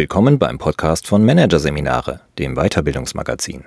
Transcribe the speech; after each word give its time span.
Willkommen 0.00 0.38
beim 0.38 0.56
Podcast 0.56 1.06
von 1.06 1.26
Managerseminare, 1.26 2.22
dem 2.38 2.54
Weiterbildungsmagazin. 2.54 3.64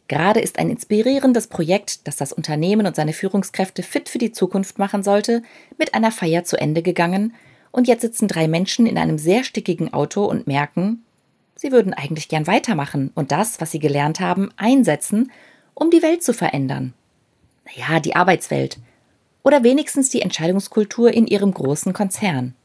Gerade 0.08 0.40
ist 0.40 0.60
ein 0.60 0.70
inspirierendes 0.70 1.48
Projekt, 1.48 2.08
das 2.08 2.16
das 2.16 2.32
Unternehmen 2.32 2.86
und 2.86 2.96
seine 2.96 3.14
Führungskräfte 3.14 3.82
fit 3.82 4.08
für 4.08 4.20
die 4.20 4.32
Zukunft 4.32 4.78
machen 4.78 5.02
sollte, 5.02 5.42
mit 5.78 5.94
einer 5.94 6.12
Feier 6.12 6.44
zu 6.44 6.58
Ende 6.58 6.84
gegangen 6.84 7.34
und 7.76 7.90
jetzt 7.90 8.02
sitzen 8.02 8.30
drei 8.30 8.48
Menschen 8.48 8.86
in 8.86 8.98
einem 8.98 9.18
sehr 9.18 9.44
stickigen 9.44 9.94
Auto 9.94 10.24
und 10.24 10.48
merken, 10.48 11.04
sie 11.56 11.74
würden 11.74 11.94
eigentlich 11.94 12.30
gern 12.30 12.48
weitermachen 12.48 13.12
und 13.16 13.34
das, 13.34 13.60
was 13.60 13.72
sie 13.72 13.80
gelernt 13.80 14.22
haben, 14.22 14.50
einsetzen, 14.56 15.32
um 15.74 15.90
die 15.90 16.02
Welt 16.02 16.24
zu 16.24 16.34
verändern. 16.34 16.94
Naja, 17.66 18.00
die 18.00 18.16
Arbeitswelt. 18.16 18.78
Oder 19.44 19.64
wenigstens 19.64 20.10
die 20.10 20.22
Entscheidungskultur 20.22 21.12
in 21.12 21.28
ihrem 21.28 21.54
großen 21.54 21.92
Konzern. 21.92 22.56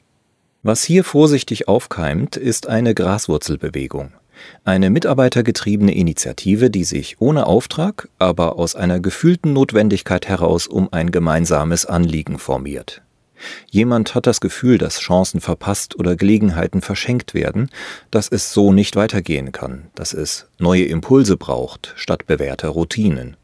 Was 0.62 0.84
hier 0.84 1.02
vorsichtig 1.02 1.66
aufkeimt, 1.66 2.36
ist 2.36 2.68
eine 2.68 2.94
Graswurzelbewegung. 2.94 4.12
Eine 4.64 4.90
mitarbeitergetriebene 4.90 5.94
Initiative, 5.94 6.70
die 6.70 6.84
sich 6.84 7.20
ohne 7.20 7.46
Auftrag, 7.46 8.08
aber 8.18 8.56
aus 8.56 8.74
einer 8.74 9.00
gefühlten 9.00 9.52
Notwendigkeit 9.52 10.28
heraus 10.28 10.66
um 10.66 10.92
ein 10.92 11.10
gemeinsames 11.10 11.86
Anliegen 11.86 12.38
formiert. 12.38 13.02
Jemand 13.70 14.14
hat 14.14 14.26
das 14.26 14.40
Gefühl, 14.40 14.78
dass 14.78 15.00
Chancen 15.00 15.40
verpasst 15.40 15.98
oder 15.98 16.16
Gelegenheiten 16.16 16.82
verschenkt 16.82 17.34
werden, 17.34 17.70
dass 18.10 18.28
es 18.28 18.52
so 18.52 18.72
nicht 18.72 18.96
weitergehen 18.96 19.52
kann, 19.52 19.88
dass 19.94 20.12
es 20.12 20.46
neue 20.58 20.84
Impulse 20.84 21.36
braucht 21.36 21.92
statt 21.96 22.26
bewährter 22.26 22.68
Routinen. 22.68 23.36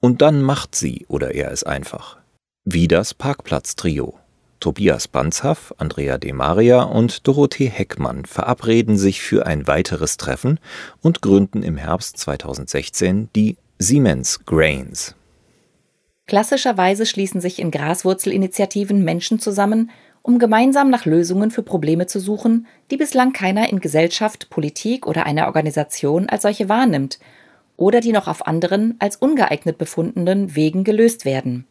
Und 0.00 0.22
dann 0.22 0.42
macht 0.42 0.74
sie 0.74 1.06
oder 1.08 1.34
er 1.34 1.50
es 1.50 1.64
einfach. 1.64 2.18
Wie 2.64 2.88
das 2.88 3.14
Parkplatz-Trio. 3.14 4.14
Tobias 4.62 5.08
Banzhaff, 5.08 5.74
Andrea 5.78 6.18
De 6.18 6.32
Maria 6.32 6.84
und 6.84 7.26
Dorothee 7.26 7.66
Heckmann 7.66 8.24
verabreden 8.24 8.96
sich 8.96 9.20
für 9.20 9.44
ein 9.44 9.66
weiteres 9.66 10.18
Treffen 10.18 10.60
und 11.00 11.20
gründen 11.20 11.64
im 11.64 11.76
Herbst 11.76 12.16
2016 12.18 13.28
die 13.34 13.56
Siemens 13.80 14.46
Grains. 14.46 15.16
Klassischerweise 16.28 17.06
schließen 17.06 17.40
sich 17.40 17.58
in 17.58 17.72
Graswurzelinitiativen 17.72 19.02
Menschen 19.02 19.40
zusammen, 19.40 19.90
um 20.22 20.38
gemeinsam 20.38 20.90
nach 20.90 21.06
Lösungen 21.06 21.50
für 21.50 21.64
Probleme 21.64 22.06
zu 22.06 22.20
suchen, 22.20 22.68
die 22.92 22.96
bislang 22.96 23.32
keiner 23.32 23.68
in 23.68 23.80
Gesellschaft, 23.80 24.48
Politik 24.48 25.08
oder 25.08 25.26
einer 25.26 25.46
Organisation 25.46 26.28
als 26.28 26.42
solche 26.42 26.68
wahrnimmt 26.68 27.18
oder 27.76 28.00
die 28.00 28.12
noch 28.12 28.28
auf 28.28 28.46
anderen 28.46 28.94
als 29.00 29.16
ungeeignet 29.16 29.76
befundenen 29.76 30.54
Wegen 30.54 30.84
gelöst 30.84 31.24
werden. 31.24 31.66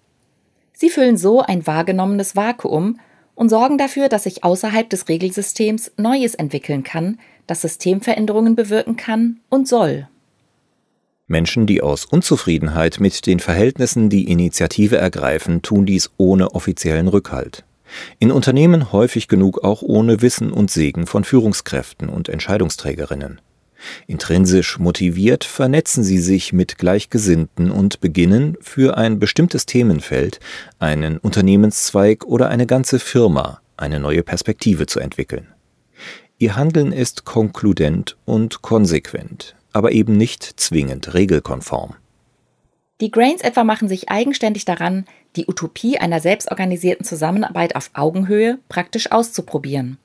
Sie 0.81 0.89
füllen 0.89 1.15
so 1.15 1.41
ein 1.41 1.67
wahrgenommenes 1.67 2.35
Vakuum 2.35 2.99
und 3.35 3.49
sorgen 3.49 3.77
dafür, 3.77 4.09
dass 4.09 4.23
sich 4.23 4.43
außerhalb 4.43 4.89
des 4.89 5.09
Regelsystems 5.09 5.91
Neues 5.97 6.33
entwickeln 6.33 6.81
kann, 6.81 7.19
das 7.45 7.61
Systemveränderungen 7.61 8.55
bewirken 8.55 8.95
kann 8.95 9.41
und 9.49 9.67
soll. 9.67 10.07
Menschen, 11.27 11.67
die 11.67 11.83
aus 11.83 12.05
Unzufriedenheit 12.05 12.99
mit 12.99 13.27
den 13.27 13.39
Verhältnissen 13.39 14.09
die 14.09 14.27
Initiative 14.31 14.97
ergreifen, 14.97 15.61
tun 15.61 15.85
dies 15.85 16.09
ohne 16.17 16.55
offiziellen 16.55 17.09
Rückhalt. 17.09 17.63
In 18.17 18.31
Unternehmen 18.31 18.91
häufig 18.91 19.27
genug 19.27 19.63
auch 19.63 19.83
ohne 19.83 20.23
Wissen 20.23 20.51
und 20.51 20.71
Segen 20.71 21.05
von 21.05 21.23
Führungskräften 21.23 22.09
und 22.09 22.27
Entscheidungsträgerinnen. 22.27 23.39
Intrinsisch 24.07 24.79
motiviert 24.79 25.43
vernetzen 25.43 26.03
sie 26.03 26.19
sich 26.19 26.53
mit 26.53 26.77
Gleichgesinnten 26.77 27.71
und 27.71 27.99
beginnen, 28.01 28.57
für 28.61 28.97
ein 28.97 29.19
bestimmtes 29.19 29.65
Themenfeld, 29.65 30.39
einen 30.79 31.17
Unternehmenszweig 31.17 32.25
oder 32.25 32.49
eine 32.49 32.67
ganze 32.67 32.99
Firma 32.99 33.61
eine 33.81 33.99
neue 33.99 34.23
Perspektive 34.23 34.85
zu 34.85 34.99
entwickeln. 34.99 35.47
Ihr 36.37 36.55
Handeln 36.55 36.91
ist 36.91 37.25
konkludent 37.25 38.17
und 38.25 38.61
konsequent, 38.61 39.55
aber 39.73 39.91
eben 39.91 40.17
nicht 40.17 40.43
zwingend 40.59 41.13
regelkonform. 41.13 41.95
Die 42.99 43.11
Grains 43.11 43.41
etwa 43.41 43.63
machen 43.63 43.87
sich 43.87 44.09
eigenständig 44.09 44.65
daran, 44.65 45.05
die 45.35 45.47
Utopie 45.47 45.97
einer 45.97 46.19
selbstorganisierten 46.19 47.05
Zusammenarbeit 47.05 47.75
auf 47.75 47.89
Augenhöhe 47.93 48.59
praktisch 48.69 49.11
auszuprobieren. 49.11 49.97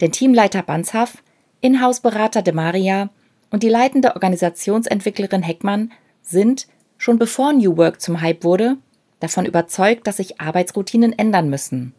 Denn 0.00 0.12
Teamleiter 0.12 0.62
Banzhaff 0.62 1.22
Inhouse-Berater 1.60 2.42
De 2.42 2.52
Maria 2.52 3.10
und 3.50 3.62
die 3.62 3.68
leitende 3.68 4.14
Organisationsentwicklerin 4.14 5.42
Heckmann 5.42 5.92
sind, 6.22 6.66
schon 6.98 7.18
bevor 7.18 7.52
New 7.52 7.76
Work 7.76 8.00
zum 8.00 8.20
Hype 8.20 8.44
wurde, 8.44 8.76
davon 9.20 9.46
überzeugt, 9.46 10.06
dass 10.06 10.18
sich 10.18 10.40
Arbeitsroutinen 10.40 11.18
ändern 11.18 11.48
müssen. 11.48 11.94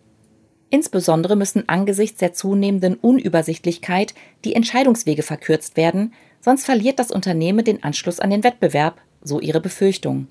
Insbesondere 0.69 1.35
müssen 1.35 1.67
angesichts 1.67 2.19
der 2.19 2.33
zunehmenden 2.33 2.95
Unübersichtlichkeit 2.95 4.13
die 4.43 4.53
Entscheidungswege 4.53 5.23
verkürzt 5.23 5.77
werden, 5.77 6.13
sonst 6.41 6.65
verliert 6.65 6.99
das 6.99 7.09
Unternehmen 7.09 7.63
den 7.63 7.83
Anschluss 7.83 8.19
an 8.19 8.29
den 8.29 8.43
Wettbewerb, 8.43 9.01
so 9.23 9.39
ihre 9.39 9.61
Befürchtung. 9.61 10.27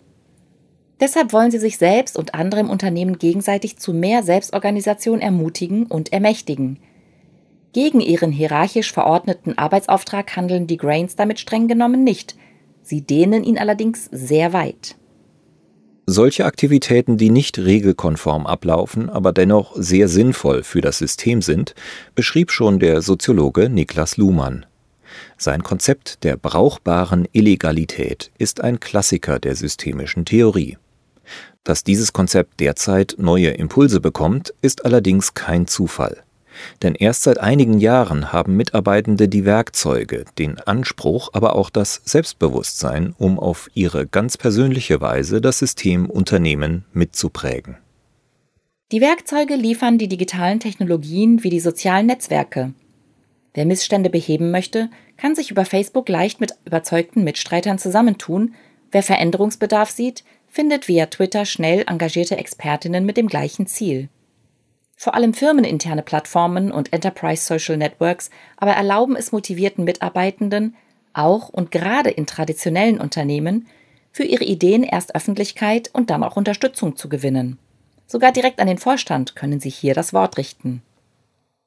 Deshalb 1.00 1.32
wollen 1.32 1.50
sie 1.50 1.58
sich 1.58 1.78
selbst 1.78 2.16
und 2.16 2.34
andere 2.34 2.60
im 2.60 2.70
Unternehmen 2.70 3.19
gegenseitig 3.19 3.78
zu 3.78 3.93
mehr 3.93 4.22
Selbstorganisation 4.22 5.20
ermutigen 5.20 5.87
und 5.87 6.12
ermächtigen– 6.12 6.78
gegen 7.76 8.00
ihren 8.00 8.32
hierarchisch 8.32 8.91
verordneten 8.91 9.59
Arbeitsauftrag 9.59 10.34
handeln 10.34 10.66
die 10.66 10.78
Grains 10.78 11.14
damit 11.14 11.38
streng 11.38 11.69
genommen 11.69 12.04
nicht. 12.04 12.34
Sie 12.82 13.03
dehnen 13.03 13.44
ihn 13.44 13.59
allerdings 13.59 14.09
sehr 14.10 14.54
weit. 14.54 14.97
Solche 16.06 16.47
Aktivitäten, 16.47 17.19
die 17.19 17.28
nicht 17.28 17.59
regelkonform 17.59 18.47
ablaufen, 18.47 19.10
aber 19.10 19.34
dennoch 19.34 19.75
sehr 19.76 20.09
sinnvoll 20.09 20.62
für 20.62 20.81
das 20.81 20.97
System 20.97 21.42
sind, 21.42 21.75
beschrieb 22.14 22.50
schon 22.50 22.78
der 22.78 23.03
Soziologe 23.03 23.69
Niklas 23.69 24.16
Luhmann. 24.16 24.64
Sein 25.37 25.62
Konzept 25.62 26.25
der 26.25 26.38
brauchbaren 26.38 27.28
Illegalität 27.32 28.31
ist 28.38 28.62
ein 28.62 28.81
Klassiker 28.81 29.38
der 29.38 29.54
systemischen 29.54 30.25
Theorie. 30.25 30.78
Dass 31.62 31.84
dieses 31.84 32.14
Konzept 32.14 32.58
derzeit 32.60 33.16
neue 33.19 33.50
Impulse 33.50 34.00
bekommt, 34.00 34.54
ist 34.62 34.87
allerdings 34.87 35.34
kein 35.34 35.67
Zufall. 35.67 36.23
Denn 36.82 36.94
erst 36.94 37.23
seit 37.23 37.38
einigen 37.38 37.79
Jahren 37.79 38.32
haben 38.32 38.56
Mitarbeitende 38.56 39.29
die 39.29 39.44
Werkzeuge, 39.44 40.25
den 40.38 40.58
Anspruch, 40.58 41.31
aber 41.32 41.56
auch 41.56 41.70
das 41.70 42.03
Selbstbewusstsein, 42.05 43.14
um 43.19 43.38
auf 43.38 43.69
ihre 43.75 44.06
ganz 44.06 44.37
persönliche 44.37 45.00
Weise 45.00 45.41
das 45.41 45.58
System 45.58 46.11
Unternehmen 46.11 46.85
mitzuprägen. 46.93 47.76
Die 48.93 49.00
Werkzeuge 49.00 49.56
liefern 49.56 49.99
die 49.99 50.08
digitalen 50.08 50.61
Technologien 50.61 51.43
wie 51.43 51.50
die 51.50 51.61
sozialen 51.61 52.06
Netzwerke. 52.06 52.73
Wer 53.52 53.67
Missstände 53.67 54.11
beheben 54.11 54.50
möchte, 54.50 54.91
kann 55.17 55.35
sich 55.35 55.50
über 55.50 55.64
Facebook 55.64 56.09
leicht 56.09 56.41
mit 56.41 56.52
überzeugten 56.64 57.25
Mitstreitern 57.25 57.79
zusammentun. 57.79 58.55
Wer 58.93 59.02
Veränderungsbedarf 59.02 59.91
sieht, 59.91 60.25
findet 60.47 60.88
via 60.88 61.06
Twitter 61.06 61.47
schnell 61.47 61.85
engagierte 61.88 62.37
Expertinnen 62.37 63.05
mit 63.05 63.17
dem 63.17 63.26
gleichen 63.26 63.67
Ziel. 63.67 64.09
Vor 64.96 65.14
allem 65.14 65.34
firmeninterne 65.34 66.02
Plattformen 66.02 66.72
und 66.72 66.93
Enterprise 66.93 67.44
Social 67.44 67.76
Networks 67.76 68.31
aber 68.56 68.72
erlauben 68.72 69.14
es 69.14 69.31
motivierten 69.31 69.84
Mitarbeitenden, 69.84 70.75
auch 71.12 71.50
und 71.50 71.70
gerade 71.70 72.10
in 72.10 72.26
traditionellen 72.26 72.98
Unternehmen, 72.98 73.69
für 74.10 74.25
ihre 74.25 74.44
Ideen 74.44 74.82
erst 74.82 75.14
Öffentlichkeit 75.14 75.90
und 75.93 76.08
dann 76.08 76.25
auch 76.25 76.37
Unterstützung 76.37 76.96
zu 76.96 77.10
gewinnen. 77.10 77.58
Sogar 78.06 78.32
direkt 78.32 78.60
an 78.60 78.66
den 78.66 78.78
Vorstand 78.78 79.37
können 79.37 79.60
sie 79.60 79.69
hier 79.69 79.93
das 79.93 80.14
Wort 80.14 80.38
richten. 80.38 80.82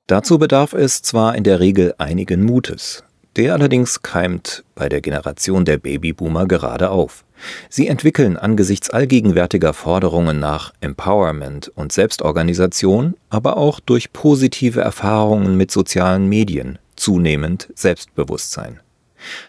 Dazu 0.07 0.39
bedarf 0.39 0.73
es 0.73 1.03
zwar 1.03 1.35
in 1.35 1.43
der 1.43 1.59
Regel 1.59 1.93
einigen 1.99 2.43
Mutes. 2.43 3.03
Der 3.35 3.53
allerdings 3.53 4.01
keimt 4.01 4.63
bei 4.75 4.89
der 4.89 5.01
Generation 5.01 5.63
der 5.63 5.77
Babyboomer 5.77 6.47
gerade 6.47 6.89
auf. 6.89 7.23
Sie 7.69 7.87
entwickeln 7.87 8.37
angesichts 8.37 8.89
allgegenwärtiger 8.89 9.73
Forderungen 9.73 10.39
nach 10.39 10.73
Empowerment 10.81 11.71
und 11.75 11.91
Selbstorganisation, 11.91 13.15
aber 13.29 13.57
auch 13.57 13.79
durch 13.79 14.11
positive 14.11 14.81
Erfahrungen 14.81 15.55
mit 15.55 15.71
sozialen 15.71 16.27
Medien 16.27 16.79
zunehmend 16.95 17.69
Selbstbewusstsein. 17.75 18.81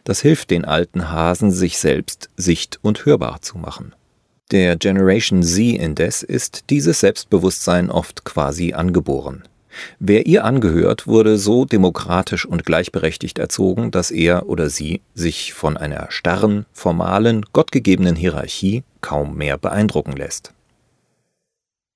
Das 0.05 0.21
hilft 0.21 0.51
den 0.51 0.65
alten 0.65 1.11
Hasen, 1.11 1.51
sich 1.51 1.79
selbst 1.79 2.29
sicht- 2.37 2.79
und 2.83 3.07
hörbar 3.07 3.41
zu 3.41 3.59
machen. 3.59 3.95
Der 4.51 4.77
Generation 4.77 5.43
Z 5.43 5.59
indes 5.59 6.23
ist 6.23 6.65
dieses 6.71 7.01
Selbstbewusstsein 7.01 7.91
oft 7.91 8.25
quasi 8.25 8.73
angeboren. 8.73 9.45
Wer 9.99 10.27
ihr 10.27 10.45
angehört, 10.45 11.07
wurde 11.07 11.39
so 11.39 11.65
demokratisch 11.65 12.45
und 12.47 12.67
gleichberechtigt 12.67 13.39
erzogen, 13.39 13.91
dass 13.91 14.11
er 14.11 14.49
oder 14.49 14.71
sie 14.71 15.01
sich 15.15 15.53
von 15.53 15.77
einer 15.77 16.11
starren, 16.11 16.67
formalen, 16.73 17.45
gottgegebenen 17.53 18.17
Hierarchie 18.17 18.83
kaum 19.01 19.37
mehr 19.37 19.59
beeindrucken 19.59 20.13
lässt. 20.13 20.53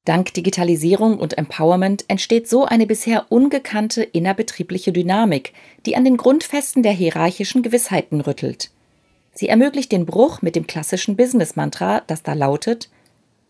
Dank 0.05 0.35
Digitalisierung 0.35 1.19
und 1.19 1.39
Empowerment 1.39 2.05
entsteht 2.09 2.47
so 2.47 2.67
eine 2.67 2.87
bisher 2.87 3.27
ungekannte 3.31 4.03
innerbetriebliche 4.03 4.93
Dynamik, 4.93 5.55
die 5.87 5.97
an 5.97 6.05
den 6.05 6.19
Grundfesten 6.19 6.83
der 6.83 6.93
hierarchischen 6.93 7.63
Gewissheiten 7.63 8.21
rüttelt. 8.21 8.71
Sie 9.33 9.49
ermöglicht 9.49 9.91
den 9.93 10.05
Bruch 10.05 10.43
mit 10.43 10.57
dem 10.57 10.67
klassischen 10.67 11.17
Business-Mantra, 11.17 12.03
das 12.07 12.23
da 12.23 12.35
lautet: 12.35 12.91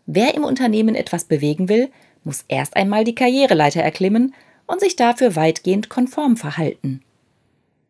Wer 0.05 0.33
im 0.33 0.45
Unternehmen 0.45 0.95
etwas 0.95 1.25
bewegen 1.25 1.67
will, 1.67 1.89
muss 2.25 2.43
erst 2.49 2.75
einmal 2.75 3.05
die 3.05 3.15
Karriereleiter 3.15 3.81
erklimmen 3.81 4.33
und 4.67 4.81
sich 4.81 4.95
dafür 4.97 5.35
weitgehend 5.35 5.89
konform 5.89 6.35
verhalten. 6.35 7.01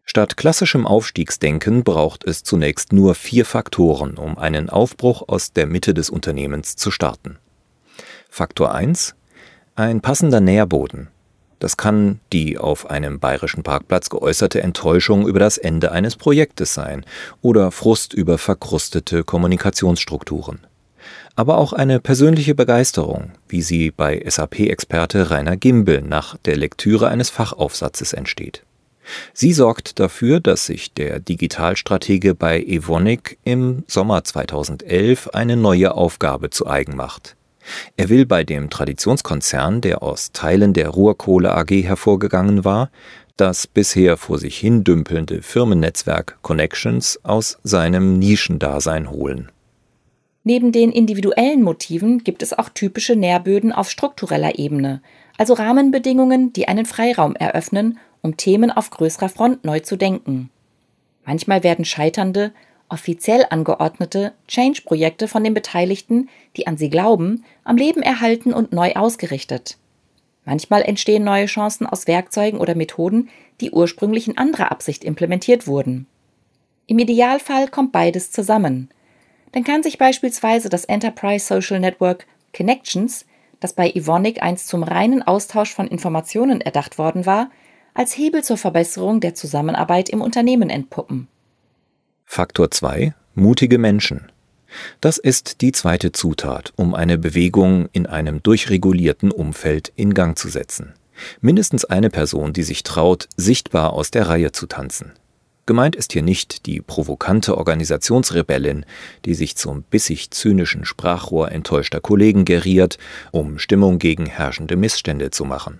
Statt 0.04 0.38
klassischem 0.38 0.86
Aufstiegsdenken 0.86 1.84
braucht 1.84 2.24
es 2.26 2.44
zunächst 2.44 2.94
nur 2.94 3.16
vier 3.16 3.44
Faktoren, 3.44 4.18
um 4.18 4.38
einen 4.38 4.70
Aufbruch 4.70 5.28
aus 5.28 5.52
der 5.52 5.66
Mitte 5.66 5.96
des 5.96 6.12
Unternehmens 6.12 6.76
zu 6.76 6.92
starten. 6.92 7.40
Faktor 8.30 8.76
1. 8.76 9.16
Ein 9.74 10.02
passender 10.02 10.42
Nährboden. 10.42 11.10
Das 11.60 11.78
kann 11.78 12.20
die 12.32 12.58
auf 12.60 12.90
einem 12.90 13.20
bayerischen 13.20 13.64
Parkplatz 13.64 14.10
geäußerte 14.10 14.62
Enttäuschung 14.62 15.28
über 15.28 15.40
das 15.40 15.58
Ende 15.58 15.92
eines 15.92 16.16
Projektes 16.16 16.74
sein 16.74 17.06
oder 17.42 17.72
Frust 17.72 18.14
über 18.14 18.38
verkrustete 18.38 19.24
Kommunikationsstrukturen. 19.24 20.68
Aber 21.36 21.58
auch 21.58 21.74
eine 21.74 22.00
persönliche 22.00 22.56
Begeisterung, 22.56 23.32
wie 23.48 23.62
sie 23.62 23.92
bei 23.92 24.24
SAP-Experte 24.26 25.32
Rainer 25.32 25.58
Gimbel 25.58 26.02
nach 26.02 26.38
der 26.46 26.56
Lektüre 26.56 27.10
eines 27.10 27.30
Fachaufsatzes 27.30 28.14
entsteht. 28.14 28.64
Sie 29.34 29.54
sorgt 29.54 30.00
dafür, 30.00 30.40
dass 30.40 30.66
sich 30.66 30.94
der 30.94 31.20
Digitalstratege 31.20 32.34
bei 32.36 32.62
Evonik 32.62 33.38
im 33.44 33.84
Sommer 33.88 34.24
2011 34.24 35.30
eine 35.30 35.58
neue 35.58 35.94
Aufgabe 35.94 36.50
zu 36.50 36.68
eigen 36.68 36.96
macht. 36.96 37.36
Er 37.98 38.10
will 38.10 38.26
bei 38.26 38.44
dem 38.44 38.70
Traditionskonzern, 38.70 39.82
der 39.82 40.04
aus 40.04 40.32
Teilen 40.32 40.74
der 40.74 40.90
Ruhrkohle 40.90 41.56
AG 41.56 41.72
hervorgegangen 41.72 42.64
war, 42.64 42.90
das 43.38 43.68
bisher 43.68 44.18
vor 44.18 44.38
sich 44.38 44.58
hin 44.58 44.84
dümpelnde 44.84 45.42
Firmennetzwerk 45.42 46.38
Connections 46.42 47.20
aus 47.24 47.58
seinem 47.64 48.18
Nischendasein 48.18 49.10
holen. 49.10 49.52
Neben 50.48 50.72
den 50.72 50.92
individuellen 50.92 51.64
Motiven 51.64 52.24
gibt 52.24 52.44
es 52.44 52.54
auch 52.54 52.70
typische 52.70 53.16
Nährböden 53.16 53.72
auf 53.72 53.90
struktureller 53.90 54.60
Ebene, 54.60 55.02
also 55.40 55.56
Rahmenbedingungen, 55.56 56.54
die 56.54 56.68
einen 56.68 56.86
Freiraum 56.86 57.36
eröffnen, 57.36 57.98
um 58.22 58.38
Themen 58.38 58.70
auf 58.70 58.92
größerer 58.92 59.30
Front 59.30 59.66
neu 59.66 59.80
zu 59.80 59.96
denken. 59.98 60.52
Manchmal 61.26 61.64
werden 61.64 61.84
scheiternde 61.84 62.54
offiziell 62.90 63.48
angeordnete 63.50 64.34
Change-Projekte 64.48 65.28
von 65.28 65.44
den 65.44 65.56
Beteiligten, 65.56 66.30
die 66.58 66.68
an 66.68 66.78
sie 66.78 66.92
glauben, 66.92 67.44
am 67.64 67.78
Leben 67.78 68.04
erhalten 68.04 68.54
und 68.54 68.72
neu 68.72 68.94
ausgerichtet. 68.94 69.78
Manchmal 70.46 70.84
entstehen 70.84 71.24
neue 71.24 71.48
Chancen 71.48 71.88
aus 71.88 72.06
Werkzeugen 72.06 72.60
oder 72.60 72.76
Methoden, 72.76 73.30
die 73.62 73.72
ursprünglich 73.72 74.28
in 74.28 74.38
anderer 74.38 74.72
Absicht 74.72 75.04
implementiert 75.04 75.66
wurden. 75.66 76.06
Im 76.86 77.00
Idealfall 77.00 77.68
kommt 77.68 77.92
beides 77.92 78.32
zusammen. 78.32 78.90
Dann 79.52 79.64
kann 79.64 79.84
sich 79.84 79.98
beispielsweise 79.98 80.70
das 80.70 80.86
Enterprise 80.86 81.46
Social 81.46 81.80
Network 81.80 82.26
Connections, 82.56 83.26
das 83.60 83.74
bei 83.74 83.90
Evonik 83.90 84.44
einst 84.44 84.68
zum 84.68 84.84
reinen 84.84 85.24
Austausch 85.24 85.74
von 85.74 85.88
Informationen 85.88 86.62
erdacht 86.62 86.98
worden 86.98 87.26
war, 87.26 87.50
als 87.94 88.18
Hebel 88.18 88.44
zur 88.44 88.58
Verbesserung 88.58 89.22
der 89.22 89.36
Zusammenarbeit 89.36 90.10
im 90.10 90.22
Unternehmen 90.22 90.70
entpuppen. 90.70 91.28
Faktor 92.26 92.70
2 92.70 93.14
Mutige 93.34 93.78
Menschen. 93.78 94.32
Das 95.02 95.18
ist 95.18 95.62
die 95.62 95.72
zweite 95.72 96.12
Zutat, 96.12 96.74
um 96.76 96.94
eine 96.94 97.18
Bewegung 97.18 97.88
in 97.92 98.08
einem 98.08 98.44
durchregulierten 98.44 99.32
Umfeld 99.32 99.92
in 99.96 100.14
Gang 100.14 100.38
zu 100.38 100.50
setzen. 100.50 100.94
Mindestens 101.42 101.86
eine 101.86 102.10
Person, 102.10 102.54
die 102.54 102.64
sich 102.64 102.84
traut, 102.84 103.30
sichtbar 103.38 103.94
aus 103.94 104.12
der 104.12 104.28
Reihe 104.28 104.52
zu 104.52 104.68
tanzen. 104.68 105.14
Gemeint 105.68 105.96
ist 105.96 106.14
hier 106.14 106.22
nicht 106.22 106.68
die 106.68 106.80
provokante 106.80 107.58
Organisationsrebellin, 107.58 108.86
die 109.26 109.34
sich 109.34 109.56
zum 109.56 109.82
bissig 109.82 110.30
zynischen 110.30 110.86
Sprachrohr 110.86 111.52
enttäuschter 111.52 112.02
Kollegen 112.02 112.46
geriert, 112.46 113.00
um 113.32 113.58
Stimmung 113.58 113.98
gegen 113.98 114.28
herrschende 114.28 114.76
Missstände 114.76 115.32
zu 115.32 115.44
machen. 115.44 115.80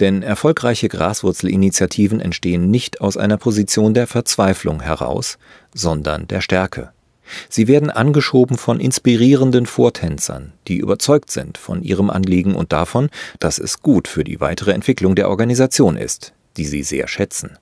Denn 0.00 0.22
erfolgreiche 0.22 0.88
Graswurzelinitiativen 0.88 2.20
entstehen 2.20 2.70
nicht 2.70 3.02
aus 3.02 3.18
einer 3.18 3.36
Position 3.36 3.92
der 3.92 4.06
Verzweiflung 4.06 4.80
heraus, 4.80 5.38
sondern 5.74 6.26
der 6.26 6.40
Stärke. 6.40 6.90
Sie 7.48 7.68
werden 7.68 7.90
angeschoben 7.90 8.56
von 8.56 8.80
inspirierenden 8.80 9.66
Vortänzern, 9.66 10.54
die 10.66 10.78
überzeugt 10.78 11.30
sind 11.30 11.58
von 11.58 11.82
ihrem 11.82 12.08
Anliegen 12.08 12.54
und 12.54 12.72
davon, 12.72 13.10
dass 13.38 13.58
es 13.58 13.82
gut 13.82 14.08
für 14.08 14.24
die 14.24 14.40
weitere 14.40 14.72
Entwicklung 14.72 15.14
der 15.14 15.28
Organisation 15.28 15.96
ist, 15.96 16.32
die 16.56 16.64
sie 16.64 16.82
sehr 16.82 17.06
schätzen. 17.06 17.58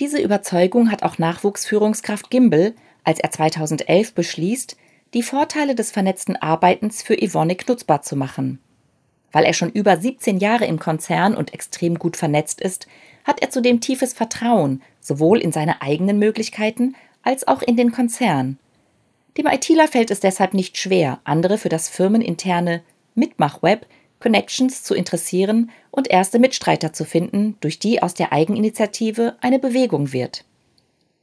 Diese 0.00 0.20
Überzeugung 0.20 0.90
hat 0.90 1.04
auch 1.04 1.18
Nachwuchsführungskraft 1.18 2.28
Gimbel, 2.28 2.74
als 3.04 3.20
er 3.20 3.30
2011 3.30 4.14
beschließt, 4.14 4.76
die 5.14 5.22
Vorteile 5.22 5.76
des 5.76 5.92
vernetzten 5.92 6.34
Arbeitens 6.34 7.02
für 7.02 7.16
Evonik 7.16 7.68
nutzbar 7.68 8.02
zu 8.02 8.16
machen. 8.16 8.58
Weil 9.30 9.44
er 9.44 9.52
schon 9.52 9.70
über 9.70 9.96
17 9.96 10.38
Jahre 10.38 10.66
im 10.66 10.80
Konzern 10.80 11.36
und 11.36 11.54
extrem 11.54 11.96
gut 11.96 12.16
vernetzt 12.16 12.60
ist, 12.60 12.88
hat 13.22 13.40
er 13.40 13.50
zudem 13.50 13.80
tiefes 13.80 14.14
Vertrauen, 14.14 14.82
sowohl 15.00 15.38
in 15.38 15.52
seine 15.52 15.80
eigenen 15.80 16.18
Möglichkeiten 16.18 16.96
als 17.22 17.46
auch 17.46 17.62
in 17.62 17.76
den 17.76 17.92
Konzern. 17.92 18.58
Dem 19.38 19.46
ITler 19.46 19.86
fällt 19.86 20.10
es 20.10 20.18
deshalb 20.18 20.54
nicht 20.54 20.76
schwer, 20.76 21.20
andere 21.22 21.56
für 21.56 21.68
das 21.68 21.88
firmeninterne 21.88 22.82
Mitmachweb 23.14 23.86
Connections 24.24 24.82
zu 24.82 24.94
interessieren 24.94 25.70
und 25.90 26.08
erste 26.08 26.38
Mitstreiter 26.38 26.94
zu 26.94 27.04
finden, 27.04 27.58
durch 27.60 27.78
die 27.78 28.02
aus 28.02 28.14
der 28.14 28.32
Eigeninitiative 28.32 29.34
eine 29.42 29.58
Bewegung 29.58 30.14
wird. 30.14 30.46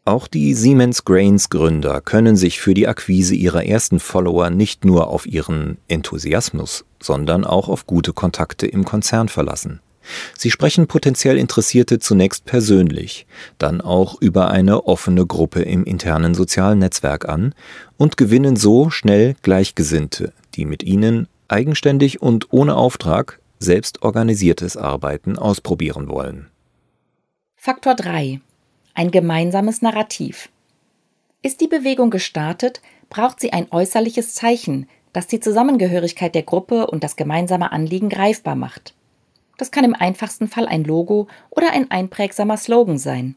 Auch 0.06 0.28
die 0.28 0.54
Siemens 0.54 1.04
Grains 1.04 1.50
Gründer 1.50 2.02
können 2.02 2.36
sich 2.36 2.62
für 2.62 2.76
die 2.76 2.88
Akquise 2.88 3.34
ihrer 3.34 3.66
ersten 3.66 4.00
Follower 4.00 4.52
nicht 4.52 4.86
nur 4.86 5.08
auf 5.08 5.26
ihren 5.26 5.80
Enthusiasmus, 5.88 6.86
sondern 7.02 7.44
auch 7.44 7.70
auf 7.70 7.88
gute 7.88 8.14
Kontakte 8.14 8.68
im 8.68 8.86
Konzern 8.86 9.30
verlassen. 9.30 9.80
Sie 10.38 10.52
sprechen 10.52 10.86
potenziell 10.86 11.40
Interessierte 11.40 11.98
zunächst 11.98 12.46
persönlich, 12.46 13.26
dann 13.58 13.82
auch 13.82 14.22
über 14.22 14.52
eine 14.52 14.86
offene 14.86 15.26
Gruppe 15.26 15.64
im 15.64 15.86
internen 15.86 16.36
sozialen 16.36 16.78
Netzwerk 16.78 17.28
an 17.28 17.56
und 17.98 18.16
gewinnen 18.16 18.58
so 18.58 18.92
schnell 18.92 19.36
Gleichgesinnte, 19.42 20.34
die 20.54 20.66
mit 20.66 20.84
ihnen 20.84 21.28
eigenständig 21.52 22.22
und 22.22 22.52
ohne 22.52 22.76
Auftrag 22.76 23.40
selbst 23.60 24.02
organisiertes 24.02 24.78
Arbeiten 24.78 25.38
ausprobieren 25.38 26.10
wollen. 26.10 26.50
Faktor 27.56 27.96
3 27.96 28.42
ein 28.94 29.12
gemeinsames 29.12 29.82
Narrativ. 29.82 30.50
Ist 31.42 31.62
die 31.62 31.68
Bewegung 31.68 32.10
gestartet, 32.10 32.82
braucht 33.10 33.40
sie 33.40 33.54
ein 33.54 33.68
äußerliches 33.72 34.36
Zeichen, 34.36 34.88
das 35.14 35.28
die 35.28 35.40
Zusammengehörigkeit 35.40 36.36
der 36.36 36.44
Gruppe 36.44 36.88
und 36.88 37.04
das 37.04 37.16
gemeinsame 37.16 37.72
Anliegen 37.72 38.10
greifbar 38.10 38.56
macht. 38.56 38.94
Das 39.58 39.72
kann 39.72 39.84
im 39.84 39.96
einfachsten 39.96 40.48
Fall 40.48 40.68
ein 40.68 40.84
Logo 40.84 41.28
oder 41.50 41.72
ein 41.72 41.90
einprägsamer 41.92 42.58
Slogan 42.58 42.98
sein. 42.98 43.36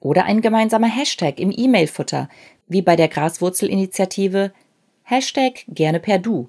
Oder 0.00 0.24
ein 0.24 0.40
gemeinsamer 0.40 0.88
Hashtag 0.88 1.38
im 1.38 1.52
E-Mail-Futter, 1.54 2.28
wie 2.68 2.82
bei 2.82 2.96
der 2.96 3.08
Graswurzelinitiative 3.08 4.52
Hashtag 5.02 5.64
gerne 5.68 6.00
per 6.00 6.18
Du, 6.18 6.48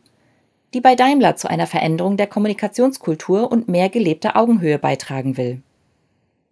die 0.74 0.82
bei 0.82 0.96
Daimler 0.96 1.36
zu 1.36 1.50
einer 1.50 1.68
Veränderung 1.68 2.18
der 2.18 2.28
Kommunikationskultur 2.28 3.52
und 3.52 3.68
mehr 3.68 3.90
gelebter 3.90 4.36
Augenhöhe 4.38 4.80
beitragen 4.80 5.38
will. 5.38 5.62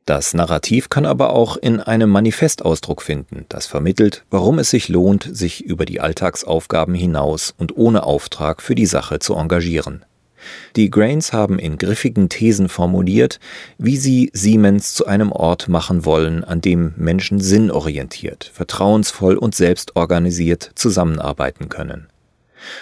Das 0.05 0.33
Narrativ 0.33 0.89
kann 0.89 1.05
aber 1.05 1.33
auch 1.33 1.55
in 1.55 1.79
einem 1.79 2.09
Manifest 2.09 2.65
Ausdruck 2.65 3.03
finden, 3.03 3.45
das 3.47 3.67
vermittelt, 3.67 4.25
warum 4.31 4.57
es 4.57 4.71
sich 4.71 4.89
lohnt, 4.89 5.29
sich 5.31 5.63
über 5.63 5.85
die 5.85 5.99
Alltagsaufgaben 5.99 6.95
hinaus 6.95 7.53
und 7.57 7.77
ohne 7.77 8.03
Auftrag 8.03 8.63
für 8.63 8.73
die 8.73 8.87
Sache 8.87 9.19
zu 9.19 9.35
engagieren. 9.35 10.03
Die 10.75 10.89
Grains 10.89 11.31
haben 11.31 11.59
in 11.59 11.77
griffigen 11.77 12.27
Thesen 12.27 12.69
formuliert, 12.69 13.39
wie 13.77 13.97
sie 13.97 14.31
Siemens 14.33 14.93
zu 14.93 15.05
einem 15.05 15.31
Ort 15.31 15.67
machen 15.67 16.05
wollen, 16.05 16.43
an 16.43 16.61
dem 16.61 16.93
Menschen 16.97 17.39
sinnorientiert, 17.39 18.49
vertrauensvoll 18.51 19.35
und 19.35 19.53
selbstorganisiert 19.53 20.71
zusammenarbeiten 20.75 21.69
können. 21.69 22.07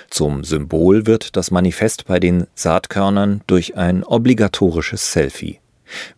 Zum 0.09 0.43
Symbol 0.43 1.05
wird 1.05 1.35
das 1.35 1.51
Manifest 1.51 2.05
bei 2.05 2.19
den 2.19 2.47
Saatkörnern 2.55 3.41
durch 3.47 3.77
ein 3.77 4.03
obligatorisches 4.03 5.11
Selfie. 5.11 5.59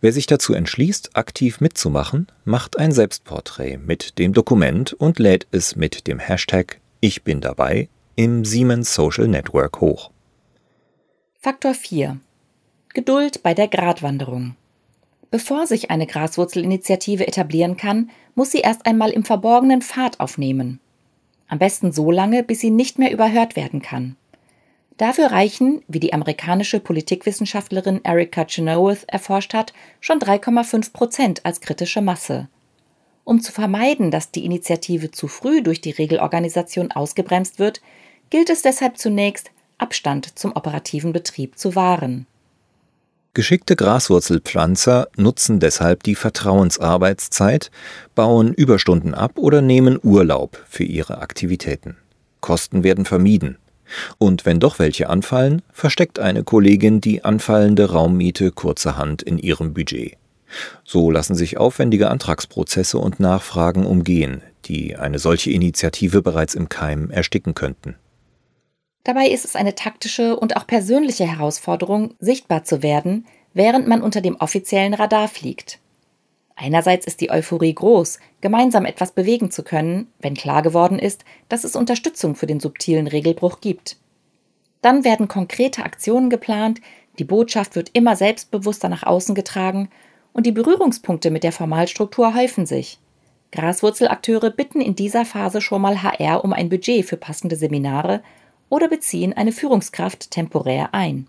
Wer 0.00 0.12
sich 0.12 0.26
dazu 0.26 0.54
entschließt, 0.54 1.16
aktiv 1.16 1.60
mitzumachen, 1.60 2.26
macht 2.44 2.78
ein 2.78 2.92
Selbstporträt 2.92 3.78
mit 3.78 4.18
dem 4.18 4.32
Dokument 4.32 4.92
und 4.92 5.18
lädt 5.18 5.46
es 5.52 5.76
mit 5.76 6.06
dem 6.06 6.18
Hashtag 6.18 6.80
Ich 7.00 7.22
bin 7.22 7.40
dabei 7.40 7.88
im 8.16 8.44
Siemens 8.44 8.94
Social 8.94 9.28
Network 9.28 9.80
hoch. 9.80 10.10
Faktor 11.38 11.74
4. 11.74 12.18
Geduld 12.92 13.42
bei 13.42 13.54
der 13.54 13.68
Gratwanderung. 13.68 14.56
Bevor 15.30 15.66
sich 15.66 15.90
eine 15.90 16.06
Graswurzelinitiative 16.06 17.26
etablieren 17.26 17.76
kann, 17.76 18.10
muss 18.34 18.50
sie 18.50 18.58
erst 18.58 18.84
einmal 18.84 19.10
im 19.10 19.24
Verborgenen 19.24 19.80
Fahrt 19.80 20.18
aufnehmen. 20.18 20.80
Am 21.50 21.58
besten 21.58 21.90
so 21.90 22.12
lange, 22.12 22.44
bis 22.44 22.60
sie 22.60 22.70
nicht 22.70 23.00
mehr 23.00 23.10
überhört 23.12 23.56
werden 23.56 23.82
kann. 23.82 24.16
Dafür 24.96 25.32
reichen, 25.32 25.82
wie 25.88 25.98
die 25.98 26.14
amerikanische 26.14 26.78
Politikwissenschaftlerin 26.78 28.00
Erika 28.04 28.44
Chenoweth 28.44 29.04
erforscht 29.08 29.52
hat, 29.52 29.72
schon 29.98 30.20
3,5 30.20 30.92
Prozent 30.92 31.44
als 31.44 31.60
kritische 31.60 32.02
Masse. 32.02 32.48
Um 33.24 33.40
zu 33.40 33.50
vermeiden, 33.50 34.12
dass 34.12 34.30
die 34.30 34.44
Initiative 34.44 35.10
zu 35.10 35.26
früh 35.26 35.60
durch 35.60 35.80
die 35.80 35.90
Regelorganisation 35.90 36.92
ausgebremst 36.92 37.58
wird, 37.58 37.80
gilt 38.30 38.48
es 38.48 38.62
deshalb 38.62 38.96
zunächst, 38.96 39.50
Abstand 39.76 40.38
zum 40.38 40.54
operativen 40.54 41.12
Betrieb 41.12 41.58
zu 41.58 41.74
wahren. 41.74 42.26
Geschickte 43.32 43.76
Graswurzelpflanzer 43.76 45.06
nutzen 45.16 45.60
deshalb 45.60 46.02
die 46.02 46.16
Vertrauensarbeitszeit, 46.16 47.70
bauen 48.16 48.52
Überstunden 48.52 49.14
ab 49.14 49.38
oder 49.38 49.62
nehmen 49.62 50.00
Urlaub 50.02 50.58
für 50.68 50.82
ihre 50.82 51.18
Aktivitäten. 51.18 51.96
Kosten 52.40 52.82
werden 52.82 53.04
vermieden. 53.04 53.58
Und 54.18 54.46
wenn 54.46 54.58
doch 54.58 54.80
welche 54.80 55.08
anfallen, 55.08 55.62
versteckt 55.72 56.18
eine 56.18 56.42
Kollegin 56.42 57.00
die 57.00 57.24
anfallende 57.24 57.92
Raummiete 57.92 58.50
kurzerhand 58.50 59.22
in 59.22 59.38
ihrem 59.38 59.74
Budget. 59.74 60.16
So 60.84 61.12
lassen 61.12 61.36
sich 61.36 61.56
aufwendige 61.56 62.10
Antragsprozesse 62.10 62.98
und 62.98 63.20
Nachfragen 63.20 63.86
umgehen, 63.86 64.42
die 64.64 64.96
eine 64.96 65.20
solche 65.20 65.52
Initiative 65.52 66.20
bereits 66.20 66.56
im 66.56 66.68
Keim 66.68 67.10
ersticken 67.12 67.54
könnten. 67.54 67.94
Dabei 69.04 69.28
ist 69.28 69.44
es 69.44 69.56
eine 69.56 69.74
taktische 69.74 70.38
und 70.38 70.56
auch 70.56 70.66
persönliche 70.66 71.26
Herausforderung, 71.26 72.14
sichtbar 72.18 72.64
zu 72.64 72.82
werden, 72.82 73.26
während 73.54 73.88
man 73.88 74.02
unter 74.02 74.20
dem 74.20 74.36
offiziellen 74.36 74.94
Radar 74.94 75.28
fliegt. 75.28 75.78
Einerseits 76.54 77.06
ist 77.06 77.22
die 77.22 77.30
Euphorie 77.30 77.74
groß, 77.74 78.18
gemeinsam 78.42 78.84
etwas 78.84 79.12
bewegen 79.12 79.50
zu 79.50 79.62
können, 79.62 80.08
wenn 80.18 80.34
klar 80.34 80.60
geworden 80.60 80.98
ist, 80.98 81.24
dass 81.48 81.64
es 81.64 81.74
Unterstützung 81.74 82.34
für 82.34 82.46
den 82.46 82.60
subtilen 82.60 83.06
Regelbruch 83.06 83.60
gibt. 83.62 83.96
Dann 84.82 85.04
werden 85.04 85.28
konkrete 85.28 85.84
Aktionen 85.84 86.28
geplant, 86.28 86.80
die 87.18 87.24
Botschaft 87.24 87.76
wird 87.76 87.90
immer 87.94 88.14
selbstbewusster 88.14 88.90
nach 88.90 89.02
außen 89.04 89.34
getragen 89.34 89.88
und 90.32 90.44
die 90.44 90.52
Berührungspunkte 90.52 91.30
mit 91.30 91.44
der 91.44 91.52
Formalstruktur 91.52 92.34
häufen 92.34 92.66
sich. 92.66 92.98
Graswurzelakteure 93.52 94.50
bitten 94.50 94.80
in 94.80 94.94
dieser 94.94 95.24
Phase 95.24 95.60
schon 95.60 95.82
mal 95.82 96.02
HR 96.02 96.44
um 96.44 96.52
ein 96.52 96.68
Budget 96.68 97.04
für 97.04 97.16
passende 97.16 97.56
Seminare 97.56 98.22
oder 98.70 98.88
beziehen 98.88 99.34
eine 99.34 99.52
Führungskraft 99.52 100.30
temporär 100.30 100.94
ein. 100.94 101.26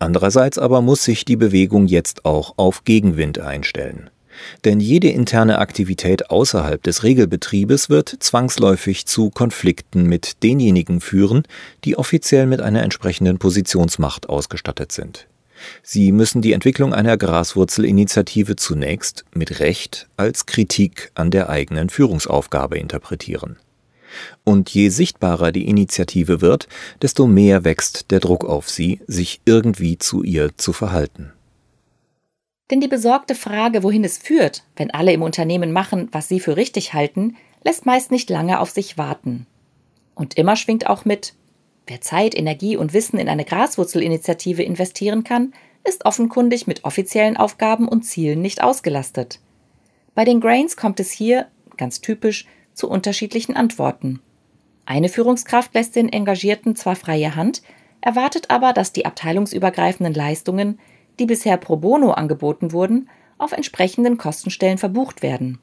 Andererseits 0.00 0.58
aber 0.58 0.80
muss 0.80 1.04
sich 1.04 1.24
die 1.24 1.36
Bewegung 1.36 1.86
jetzt 1.86 2.24
auch 2.24 2.54
auf 2.56 2.82
Gegenwind 2.84 3.38
einstellen. 3.38 4.10
Denn 4.64 4.78
jede 4.78 5.08
interne 5.08 5.58
Aktivität 5.58 6.30
außerhalb 6.30 6.82
des 6.82 7.02
Regelbetriebes 7.02 7.90
wird 7.90 8.08
zwangsläufig 8.20 9.06
zu 9.06 9.30
Konflikten 9.30 10.04
mit 10.04 10.42
denjenigen 10.42 11.00
führen, 11.00 11.42
die 11.84 11.96
offiziell 11.96 12.46
mit 12.46 12.60
einer 12.60 12.82
entsprechenden 12.82 13.38
Positionsmacht 13.38 14.28
ausgestattet 14.28 14.92
sind. 14.92 15.26
Sie 15.82 16.12
müssen 16.12 16.40
die 16.40 16.52
Entwicklung 16.52 16.94
einer 16.94 17.16
Graswurzelinitiative 17.16 18.54
zunächst 18.54 19.24
mit 19.34 19.58
Recht 19.58 20.08
als 20.16 20.46
Kritik 20.46 21.10
an 21.14 21.32
der 21.32 21.48
eigenen 21.48 21.90
Führungsaufgabe 21.90 22.78
interpretieren. 22.78 23.56
Und 24.44 24.70
je 24.70 24.88
sichtbarer 24.88 25.52
die 25.52 25.68
Initiative 25.68 26.40
wird, 26.40 26.68
desto 27.02 27.26
mehr 27.26 27.64
wächst 27.64 28.10
der 28.10 28.20
Druck 28.20 28.44
auf 28.44 28.68
sie, 28.68 29.00
sich 29.06 29.40
irgendwie 29.44 29.98
zu 29.98 30.22
ihr 30.22 30.56
zu 30.56 30.72
verhalten. 30.72 31.32
Denn 32.70 32.80
die 32.80 32.88
besorgte 32.88 33.34
Frage, 33.34 33.82
wohin 33.82 34.04
es 34.04 34.18
führt, 34.18 34.64
wenn 34.76 34.90
alle 34.90 35.12
im 35.12 35.22
Unternehmen 35.22 35.72
machen, 35.72 36.08
was 36.12 36.28
sie 36.28 36.40
für 36.40 36.56
richtig 36.56 36.92
halten, 36.92 37.36
lässt 37.64 37.86
meist 37.86 38.10
nicht 38.10 38.28
lange 38.30 38.60
auf 38.60 38.70
sich 38.70 38.98
warten. 38.98 39.46
Und 40.14 40.36
immer 40.36 40.56
schwingt 40.56 40.86
auch 40.86 41.04
mit, 41.04 41.34
wer 41.86 42.00
Zeit, 42.00 42.36
Energie 42.36 42.76
und 42.76 42.92
Wissen 42.92 43.18
in 43.18 43.28
eine 43.28 43.44
Graswurzelinitiative 43.44 44.62
investieren 44.62 45.24
kann, 45.24 45.52
ist 45.84 46.04
offenkundig 46.04 46.66
mit 46.66 46.84
offiziellen 46.84 47.36
Aufgaben 47.36 47.88
und 47.88 48.02
Zielen 48.02 48.42
nicht 48.42 48.62
ausgelastet. 48.62 49.40
Bei 50.14 50.24
den 50.24 50.40
Grains 50.40 50.76
kommt 50.76 51.00
es 51.00 51.10
hier, 51.10 51.46
ganz 51.76 52.00
typisch, 52.00 52.46
zu 52.78 52.88
unterschiedlichen 52.88 53.56
Antworten. 53.56 54.20
Eine 54.86 55.08
Führungskraft 55.08 55.74
lässt 55.74 55.96
den 55.96 56.08
Engagierten 56.08 56.74
zwar 56.74 56.96
freie 56.96 57.36
Hand, 57.36 57.62
erwartet 58.00 58.46
aber, 58.48 58.72
dass 58.72 58.92
die 58.92 59.04
abteilungsübergreifenden 59.04 60.14
Leistungen, 60.14 60.78
die 61.18 61.26
bisher 61.26 61.56
pro 61.56 61.76
bono 61.76 62.12
angeboten 62.12 62.72
wurden, 62.72 63.10
auf 63.36 63.52
entsprechenden 63.52 64.16
Kostenstellen 64.16 64.78
verbucht 64.78 65.22
werden. 65.22 65.58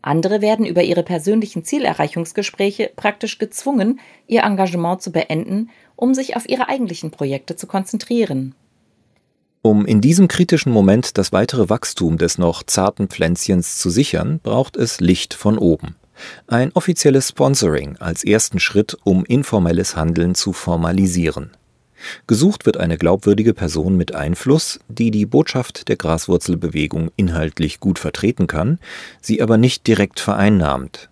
Andere 0.00 0.40
werden 0.40 0.64
über 0.64 0.82
ihre 0.82 1.02
persönlichen 1.02 1.64
Zielerreichungsgespräche 1.64 2.90
praktisch 2.96 3.38
gezwungen, 3.38 4.00
ihr 4.26 4.42
Engagement 4.42 5.02
zu 5.02 5.12
beenden, 5.12 5.70
um 5.96 6.14
sich 6.14 6.36
auf 6.36 6.48
ihre 6.48 6.68
eigentlichen 6.68 7.10
Projekte 7.10 7.56
zu 7.56 7.66
konzentrieren. 7.66 8.54
Um 9.60 9.86
in 9.86 10.00
diesem 10.00 10.28
kritischen 10.28 10.72
Moment 10.72 11.18
das 11.18 11.32
weitere 11.32 11.68
Wachstum 11.68 12.16
des 12.16 12.38
noch 12.38 12.62
zarten 12.62 13.08
Pflänzchens 13.08 13.78
zu 13.78 13.90
sichern, 13.90 14.40
braucht 14.42 14.76
es 14.76 15.00
Licht 15.00 15.34
von 15.34 15.58
oben. 15.58 15.96
Ein 16.46 16.72
offizielles 16.72 17.28
Sponsoring 17.28 17.96
als 17.98 18.24
ersten 18.24 18.60
Schritt, 18.60 18.96
um 19.04 19.24
informelles 19.24 19.96
Handeln 19.96 20.34
zu 20.34 20.52
formalisieren. 20.52 21.50
Gesucht 22.26 22.66
wird 22.66 22.76
eine 22.76 22.96
glaubwürdige 22.96 23.54
Person 23.54 23.96
mit 23.96 24.14
Einfluss, 24.14 24.80
die 24.88 25.10
die 25.10 25.26
Botschaft 25.26 25.88
der 25.88 25.96
Graswurzelbewegung 25.96 27.10
inhaltlich 27.16 27.80
gut 27.80 27.98
vertreten 27.98 28.46
kann, 28.46 28.78
sie 29.20 29.42
aber 29.42 29.56
nicht 29.56 29.86
direkt 29.86 30.20
vereinnahmt. 30.20 31.10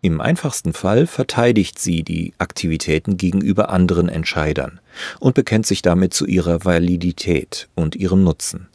Im 0.00 0.20
einfachsten 0.20 0.72
Fall 0.74 1.06
verteidigt 1.06 1.78
sie 1.78 2.04
die 2.04 2.32
Aktivitäten 2.38 3.16
gegenüber 3.16 3.70
anderen 3.70 4.08
Entscheidern 4.08 4.80
und 5.18 5.34
bekennt 5.34 5.66
sich 5.66 5.82
damit 5.82 6.14
zu 6.14 6.24
ihrer 6.26 6.64
Validität 6.64 7.68
und 7.74 7.96
ihrem 7.96 8.22
Nutzen. 8.22 8.68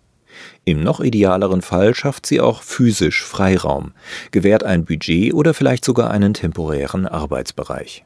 Im 0.66 0.84
noch 0.84 1.00
idealeren 1.00 1.62
Fall 1.62 1.96
schafft 1.96 2.26
sie 2.26 2.42
auch 2.42 2.62
physisch 2.62 3.24
Freiraum, 3.24 3.94
gewährt 4.32 4.64
ein 4.64 4.86
Budget 4.86 5.34
oder 5.34 5.54
vielleicht 5.54 5.86
sogar 5.86 6.12
einen 6.12 6.34
temporären 6.34 7.08
Arbeitsbereich. 7.08 8.06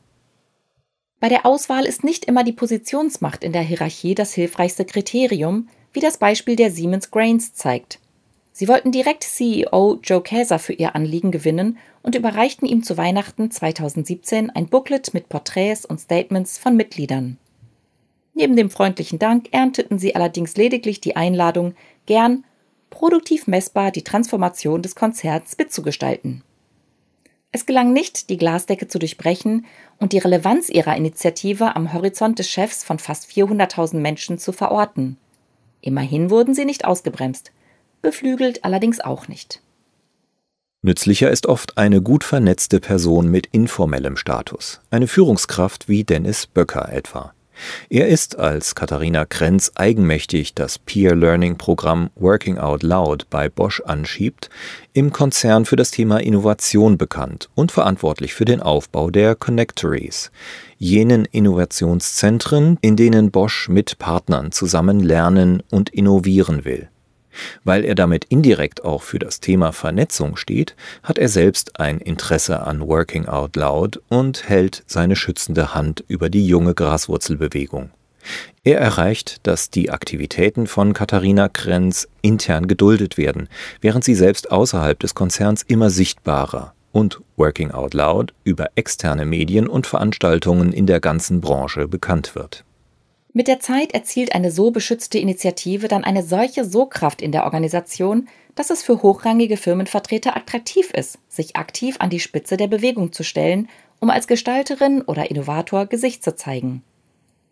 Bei 1.20 1.30
der 1.30 1.46
Auswahl 1.46 1.86
ist 1.86 2.04
nicht 2.04 2.26
immer 2.26 2.44
die 2.44 2.54
Positionsmacht 2.54 3.44
in 3.44 3.52
der 3.52 3.64
Hierarchie 3.64 4.14
das 4.14 4.34
hilfreichste 4.34 4.86
Kriterium, 4.86 5.68
wie 5.92 6.00
das 6.00 6.18
Beispiel 6.18 6.56
der 6.56 6.70
Siemens 6.72 7.10
Grains 7.10 7.54
zeigt. 7.54 8.00
Sie 8.52 8.68
wollten 8.68 8.92
direkt 8.92 9.24
CEO 9.24 10.00
Joe 10.04 10.22
Käser 10.22 10.60
für 10.60 10.74
ihr 10.74 10.96
Anliegen 10.96 11.32
gewinnen 11.32 11.78
und 12.02 12.16
überreichten 12.16 12.68
ihm 12.68 12.84
zu 12.84 12.98
Weihnachten 12.98 13.52
2017 13.52 14.50
ein 14.50 14.68
Booklet 14.68 15.14
mit 15.14 15.30
Porträts 15.30 15.86
und 15.86 16.00
Statements 16.00 16.58
von 16.58 16.76
Mitgliedern. 16.76 17.38
Neben 18.34 18.56
dem 18.56 18.70
freundlichen 18.70 19.18
Dank 19.18 19.50
ernteten 19.52 19.98
sie 19.98 20.16
allerdings 20.16 20.58
lediglich 20.58 21.02
die 21.02 21.16
Einladung, 21.16 21.74
gern 22.08 22.44
produktiv 22.90 23.46
messbar 23.46 23.92
die 23.92 24.04
Transformation 24.04 24.82
des 24.82 24.96
Konzerts 24.96 25.58
mitzugestalten. 25.58 26.44
Es 27.52 27.66
gelang 27.66 27.94
nicht, 27.94 28.30
die 28.30 28.38
Glasdecke 28.38 28.88
zu 28.88 29.00
durchbrechen 29.00 29.66
und 30.00 30.14
die 30.14 30.18
Relevanz 30.18 30.70
ihrer 30.70 30.96
Initiative 30.96 31.76
am 31.76 31.94
Horizont 31.94 32.40
des 32.40 32.50
Chefs 32.50 32.84
von 32.84 33.00
fast 33.00 33.30
400.000 33.30 33.98
Menschen 33.98 34.38
zu 34.38 34.52
verorten. 34.52 35.18
Immerhin 35.82 36.30
wurden 36.30 36.54
sie 36.54 36.66
nicht 36.66 36.86
ausgebremst, 36.86 37.52
beflügelt 38.02 38.66
allerdings 38.66 39.00
auch 39.00 39.28
nicht. 39.28 39.62
Nützlicher 40.84 41.32
ist 41.32 41.48
oft 41.48 41.78
eine 41.78 42.02
gut 42.02 42.24
vernetzte 42.24 42.80
Person 42.80 43.30
mit 43.30 43.48
informellem 43.48 44.18
Status, 44.18 44.82
eine 44.92 45.08
Führungskraft 45.08 45.90
wie 45.90 46.04
Dennis 46.04 46.48
Böcker 46.48 46.92
etwa. 46.92 47.34
Er 47.90 48.08
ist 48.08 48.38
als 48.38 48.76
Katharina 48.76 49.26
Krenz 49.26 49.72
eigenmächtig 49.76 50.54
das 50.54 50.80
Peer 50.80 51.16
Learning 51.16 51.58
Programm 51.58 52.10
Working 52.16 52.58
Out 52.58 52.84
Loud 52.84 53.30
bei 53.30 53.50
Bosch 53.50 53.82
anschiebt, 53.86 54.50
im 54.94 55.12
Konzern 55.12 55.66
für 55.66 55.76
das 55.76 55.92
Thema 55.92 56.18
Innovation 56.18 56.98
bekannt 56.98 57.50
und 57.56 57.72
verantwortlich 57.72 58.34
für 58.34 58.46
den 58.46 58.62
Aufbau 58.62 59.10
der 59.10 59.36
Connectories, 59.36 60.32
jenen 60.78 61.26
Innovationszentren, 61.26 62.78
in 62.82 62.96
denen 62.96 63.32
Bosch 63.32 63.70
mit 63.70 63.98
Partnern 64.00 64.52
zusammen 64.52 65.00
lernen 65.00 65.64
und 65.70 65.90
innovieren 65.90 66.66
will. 66.66 66.90
Weil 67.64 67.86
er 67.86 67.96
damit 67.96 68.26
indirekt 68.26 68.84
auch 68.84 69.04
für 69.04 69.20
das 69.20 69.40
Thema 69.40 69.72
Vernetzung 69.72 70.38
steht, 70.38 70.76
hat 71.04 71.18
er 71.18 71.30
selbst 71.30 71.80
ein 71.80 72.00
Interesse 72.00 72.62
an 72.62 72.82
Working 72.82 73.28
Out 73.28 73.56
Loud 73.56 74.02
und 74.10 74.48
hält 74.48 74.84
seine 74.88 75.16
schützende 75.16 75.74
Hand 75.74 76.04
über 76.08 76.30
die 76.30 76.46
junge 76.46 76.74
Graswurzelbewegung. 76.74 77.92
Er 78.64 78.80
erreicht, 78.80 79.38
dass 79.44 79.70
die 79.70 79.92
Aktivitäten 79.92 80.68
von 80.68 80.94
Katharina 80.94 81.48
Krenz 81.48 82.08
intern 82.22 82.68
geduldet 82.68 83.18
werden, 83.18 83.48
während 83.80 84.04
sie 84.04 84.16
selbst 84.16 84.52
außerhalb 84.52 85.00
des 85.00 85.16
Konzerns 85.16 85.64
immer 85.64 85.90
sichtbarer 85.90 86.74
und 86.92 87.22
Working 87.36 87.72
Out 87.72 87.94
Loud 87.94 88.34
über 88.44 88.68
externe 88.76 89.26
Medien 89.26 89.68
und 89.68 89.88
Veranstaltungen 89.88 90.74
in 90.74 90.88
der 90.88 91.00
ganzen 91.00 91.42
Branche 91.42 91.88
bekannt 91.88 92.36
wird. 92.36 92.66
Mit 93.38 93.48
der 93.48 93.60
Zeit 93.60 93.92
erzielt 93.92 94.34
eine 94.34 94.50
so 94.50 94.72
beschützte 94.72 95.20
Initiative 95.20 95.88
dann 95.88 96.04
eine 96.04 96.24
solche 96.24 96.66
Sogkraft 96.66 97.22
in 97.22 97.32
der 97.32 97.44
Organisation, 97.44 98.28
dass 98.56 98.72
es 98.72 98.82
für 98.82 99.04
hochrangige 99.04 99.58
Firmenvertreter 99.58 100.36
attraktiv 100.36 100.90
ist, 100.90 101.20
sich 101.30 101.56
aktiv 101.56 101.98
an 102.00 102.10
die 102.10 102.20
Spitze 102.20 102.58
der 102.58 102.66
Bewegung 102.66 103.14
zu 103.14 103.22
stellen, 103.24 103.70
um 104.00 104.10
als 104.10 104.26
Gestalterin 104.26 105.04
oder 105.04 105.30
Innovator 105.30 105.86
Gesicht 105.86 106.24
zu 106.24 106.36
zeigen. 106.36 106.82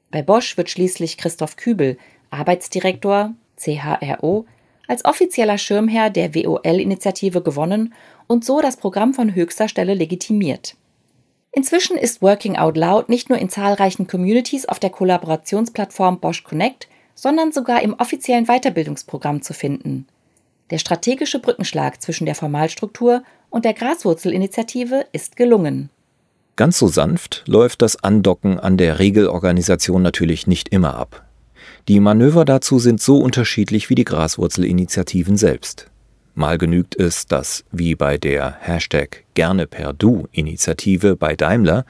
Bei 0.09 0.23
Bosch 0.23 0.57
wird 0.57 0.71
schließlich 0.71 1.19
Christoph 1.19 1.55
Kübel, 1.55 1.99
Arbeitsdirektor 2.31 3.35
CHRO, 3.55 4.47
als 4.87 5.05
offizieller 5.05 5.59
Schirmherr 5.59 6.09
der 6.09 6.33
WOL-Initiative 6.33 7.43
gewonnen 7.43 7.93
und 8.25 8.43
so 8.43 8.59
das 8.59 8.77
Programm 8.77 9.13
von 9.13 9.35
höchster 9.35 9.67
Stelle 9.67 9.93
legitimiert. 9.93 10.77
Inzwischen 11.55 11.97
ist 11.97 12.21
Working 12.21 12.57
Out 12.57 12.75
Loud 12.75 13.07
nicht 13.07 13.29
nur 13.29 13.39
in 13.39 13.49
zahlreichen 13.49 14.07
Communities 14.07 14.65
auf 14.65 14.77
der 14.77 14.89
Kollaborationsplattform 14.89 16.19
Bosch 16.19 16.43
Connect, 16.43 16.89
sondern 17.15 17.53
sogar 17.53 17.81
im 17.81 17.93
offiziellen 17.93 18.47
Weiterbildungsprogramm 18.47 19.41
zu 19.41 19.53
finden. 19.53 20.05
Der 20.69 20.79
strategische 20.79 21.39
Brückenschlag 21.39 22.01
zwischen 22.01 22.25
der 22.25 22.35
Formalstruktur 22.35 23.23
und 23.49 23.63
der 23.63 23.73
Graswurzelinitiative 23.73 25.05
ist 25.13 25.37
gelungen. 25.37 25.89
Ganz 26.57 26.77
so 26.77 26.89
sanft 26.89 27.43
läuft 27.47 27.81
das 27.81 28.03
Andocken 28.03 28.59
an 28.59 28.75
der 28.75 28.99
Regelorganisation 28.99 30.01
natürlich 30.01 30.47
nicht 30.47 30.69
immer 30.69 30.95
ab. 30.95 31.23
Die 31.87 32.01
Manöver 32.01 32.43
dazu 32.43 32.79
sind 32.79 33.01
so 33.01 33.19
unterschiedlich 33.19 33.89
wie 33.89 33.95
die 33.95 34.03
Graswurzelinitiativen 34.03 35.37
selbst. 35.37 35.89
Mal 36.35 36.57
genügt 36.57 36.99
es, 36.99 37.27
dass, 37.27 37.63
wie 37.71 37.95
bei 37.95 38.17
der 38.17 38.57
Hashtag 38.59 39.23
Gerne 39.35 39.67
per 39.67 39.93
Du 39.93 40.27
Initiative 40.33 41.15
bei 41.15 41.35
Daimler, 41.35 41.85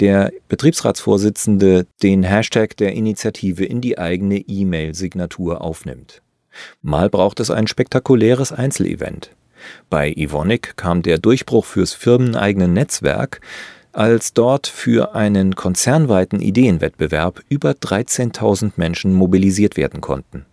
der 0.00 0.32
Betriebsratsvorsitzende 0.48 1.86
den 2.02 2.24
Hashtag 2.24 2.76
der 2.76 2.92
Initiative 2.92 3.64
in 3.64 3.80
die 3.80 3.96
eigene 3.96 4.38
E-Mail-Signatur 4.38 5.60
aufnimmt. 5.62 6.20
Mal 6.82 7.08
braucht 7.08 7.38
es 7.38 7.50
ein 7.50 7.68
spektakuläres 7.68 8.50
Einzelevent. 8.50 9.30
Bei 9.88 10.12
Ivonic 10.14 10.76
kam 10.76 11.02
der 11.02 11.18
Durchbruch 11.18 11.64
fürs 11.64 11.94
firmeneigene 11.94 12.68
Netzwerk, 12.68 13.40
als 13.92 14.32
dort 14.34 14.66
für 14.66 15.14
einen 15.14 15.54
konzernweiten 15.54 16.40
Ideenwettbewerb 16.40 17.40
über 17.48 17.70
13.000 17.70 18.72
Menschen 18.76 19.14
mobilisiert 19.14 19.76
werden 19.76 20.00
konnten. 20.00 20.44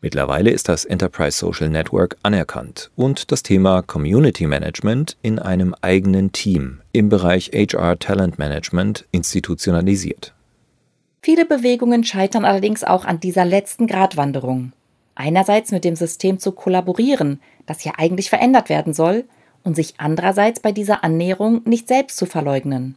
Mittlerweile 0.00 0.50
ist 0.50 0.68
das 0.68 0.84
Enterprise 0.84 1.36
Social 1.36 1.68
Network 1.68 2.16
anerkannt 2.22 2.90
und 2.96 3.32
das 3.32 3.42
Thema 3.42 3.82
Community 3.82 4.46
Management 4.46 5.16
in 5.22 5.38
einem 5.38 5.74
eigenen 5.80 6.32
Team 6.32 6.80
im 6.92 7.08
Bereich 7.08 7.50
HR 7.52 7.98
Talent 7.98 8.38
Management 8.38 9.04
institutionalisiert. 9.12 10.32
Viele 11.22 11.44
Bewegungen 11.44 12.04
scheitern 12.04 12.44
allerdings 12.44 12.84
auch 12.84 13.04
an 13.04 13.18
dieser 13.20 13.44
letzten 13.44 13.86
Gratwanderung. 13.86 14.72
Einerseits 15.16 15.72
mit 15.72 15.84
dem 15.84 15.96
System 15.96 16.38
zu 16.38 16.52
kollaborieren, 16.52 17.40
das 17.66 17.82
ja 17.84 17.92
eigentlich 17.96 18.30
verändert 18.30 18.68
werden 18.68 18.94
soll, 18.94 19.24
und 19.64 19.74
sich 19.74 19.94
andererseits 19.98 20.60
bei 20.60 20.70
dieser 20.70 21.02
Annäherung 21.02 21.62
nicht 21.64 21.88
selbst 21.88 22.16
zu 22.16 22.26
verleugnen. 22.26 22.94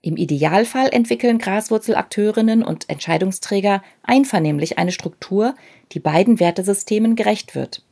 Im 0.00 0.16
Idealfall 0.16 0.88
entwickeln 0.90 1.38
Graswurzelakteurinnen 1.38 2.62
und 2.62 2.88
Entscheidungsträger 2.88 3.82
einvernehmlich 4.02 4.78
eine 4.78 4.92
Struktur, 4.92 5.54
die 5.92 6.00
beiden 6.00 6.38
Wertesystemen 6.38 7.16
gerecht 7.16 7.54
wird. 7.54 7.82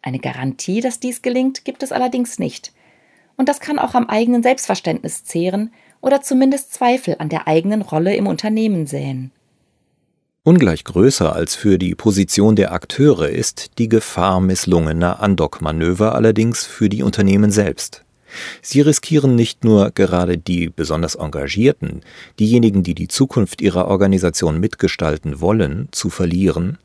Eine 0.00 0.18
Garantie, 0.18 0.80
dass 0.80 0.98
dies 0.98 1.22
gelingt, 1.22 1.64
gibt 1.64 1.82
es 1.82 1.92
allerdings 1.92 2.38
nicht. 2.38 2.72
Und 3.36 3.48
das 3.48 3.60
kann 3.60 3.78
auch 3.78 3.94
am 3.94 4.08
eigenen 4.08 4.42
Selbstverständnis 4.42 5.24
zehren 5.24 5.72
oder 6.00 6.22
zumindest 6.22 6.72
Zweifel 6.72 7.16
an 7.18 7.28
der 7.28 7.46
eigenen 7.46 7.82
Rolle 7.82 8.16
im 8.16 8.26
Unternehmen 8.26 8.86
säen. 8.86 9.30
Ungleich 10.44 10.82
größer 10.82 11.32
als 11.32 11.54
für 11.54 11.78
die 11.78 11.94
Position 11.94 12.56
der 12.56 12.72
Akteure 12.72 13.28
ist 13.28 13.78
die 13.78 13.88
Gefahr 13.88 14.40
misslungener 14.40 15.20
Andockmanöver 15.20 16.16
allerdings 16.16 16.66
für 16.66 16.88
die 16.88 17.04
Unternehmen 17.04 17.52
selbst. 17.52 18.04
Sie 18.60 18.80
riskieren 18.80 19.34
nicht 19.34 19.64
nur 19.64 19.90
gerade 19.90 20.38
die 20.38 20.68
besonders 20.68 21.14
Engagierten, 21.14 22.00
diejenigen, 22.38 22.82
die 22.82 22.94
die 22.94 23.08
Zukunft 23.08 23.60
ihrer 23.60 23.88
Organisation 23.88 24.60
mitgestalten 24.60 25.40
wollen, 25.40 25.88
zu 25.92 26.10
verlieren, 26.10 26.78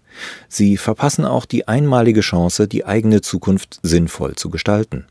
sie 0.49 0.77
verpassen 0.77 1.25
auch 1.25 1.45
die 1.45 1.67
einmalige 1.67 2.21
Chance, 2.21 2.67
die 2.67 2.85
eigene 2.85 3.21
Zukunft 3.21 3.79
sinnvoll 3.83 4.35
zu 4.35 4.49
gestalten. 4.49 5.05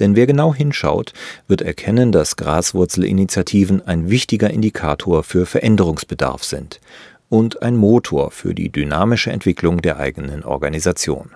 Denn 0.00 0.16
wer 0.16 0.26
genau 0.26 0.54
hinschaut, 0.54 1.12
wird 1.46 1.62
erkennen, 1.62 2.10
dass 2.10 2.36
Graswurzelinitiativen 2.36 3.86
ein 3.86 4.10
wichtiger 4.10 4.50
Indikator 4.50 5.22
für 5.22 5.46
Veränderungsbedarf 5.46 6.42
sind 6.42 6.80
und 7.28 7.62
ein 7.62 7.76
Motor 7.76 8.30
für 8.30 8.54
die 8.54 8.70
dynamische 8.70 9.30
Entwicklung 9.30 9.82
der 9.82 9.98
eigenen 9.98 10.44
Organisation. 10.44 11.30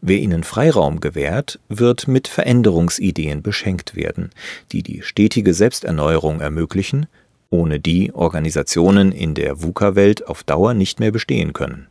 Wer 0.00 0.18
ihnen 0.18 0.44
Freiraum 0.44 1.00
gewährt, 1.00 1.58
wird 1.68 2.08
mit 2.08 2.28
Veränderungsideen 2.28 3.42
beschenkt 3.42 3.94
werden, 3.94 4.30
die 4.72 4.82
die 4.82 5.02
stetige 5.02 5.54
Selbsterneuerung 5.54 6.40
ermöglichen, 6.40 7.06
ohne 7.50 7.80
die 7.80 8.12
Organisationen 8.12 9.12
in 9.12 9.34
der 9.34 9.62
VUCA-Welt 9.62 10.26
auf 10.26 10.42
Dauer 10.42 10.74
nicht 10.74 11.00
mehr 11.00 11.10
bestehen 11.10 11.52
können. 11.52 11.88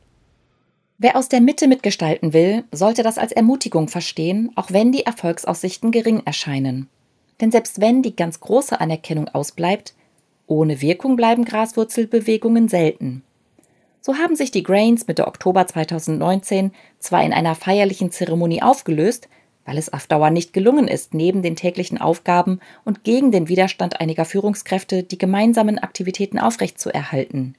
Wer 0.97 1.17
aus 1.17 1.27
der 1.27 1.41
Mitte 1.41 1.67
mitgestalten 1.67 2.31
will, 2.31 2.63
sollte 2.71 3.03
das 3.03 3.17
als 3.17 3.33
Ermutigung 3.33 3.89
verstehen, 3.89 4.51
auch 4.55 4.71
wenn 4.71 4.91
die 4.91 5.05
Erfolgsaussichten 5.05 5.91
gering 5.91 6.21
erscheinen. 6.25 6.87
Denn 7.41 7.51
selbst 7.51 7.81
wenn 7.81 8.01
die 8.01 8.15
ganz 8.15 8.39
große 8.39 8.79
Anerkennung 8.79 9.27
ausbleibt, 9.27 9.93
ohne 10.47 10.81
Wirkung 10.81 11.17
bleiben 11.17 11.43
Graswurzelbewegungen 11.43 12.69
selten. 12.69 13.23
So 14.05 14.17
haben 14.17 14.35
sich 14.35 14.51
die 14.51 14.61
Grains 14.61 15.07
Mitte 15.07 15.25
Oktober 15.25 15.65
2019 15.65 16.73
zwar 16.99 17.23
in 17.23 17.33
einer 17.33 17.55
feierlichen 17.55 18.11
Zeremonie 18.11 18.61
aufgelöst, 18.61 19.29
weil 19.65 19.79
es 19.79 19.91
auf 19.91 20.05
Dauer 20.05 20.29
nicht 20.29 20.53
gelungen 20.53 20.87
ist, 20.87 21.15
neben 21.15 21.41
den 21.41 21.55
täglichen 21.55 21.97
Aufgaben 21.97 22.59
und 22.83 23.03
gegen 23.03 23.31
den 23.31 23.47
Widerstand 23.47 23.99
einiger 23.99 24.23
Führungskräfte 24.23 25.01
die 25.01 25.17
gemeinsamen 25.17 25.79
Aktivitäten 25.79 26.37
aufrechtzuerhalten. 26.37 27.55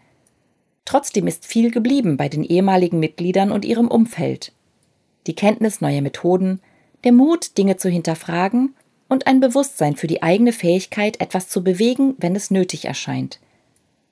Trotzdem 0.84 1.26
ist 1.26 1.44
viel 1.46 1.72
geblieben 1.72 2.16
bei 2.16 2.28
den 2.28 2.44
ehemaligen 2.44 3.00
Mitgliedern 3.00 3.50
und 3.50 3.64
ihrem 3.64 3.88
Umfeld. 3.88 4.52
Die 5.26 5.34
Kenntnis 5.34 5.80
neuer 5.80 6.00
Methoden, 6.00 6.60
der 7.02 7.10
Mut, 7.10 7.58
Dinge 7.58 7.76
zu 7.76 7.88
hinterfragen 7.88 8.76
und 9.08 9.26
ein 9.26 9.40
Bewusstsein 9.40 9.96
für 9.96 10.06
die 10.06 10.22
eigene 10.22 10.52
Fähigkeit, 10.52 11.20
etwas 11.20 11.48
zu 11.48 11.64
bewegen, 11.64 12.14
wenn 12.18 12.36
es 12.36 12.52
nötig 12.52 12.84
erscheint. 12.84 13.40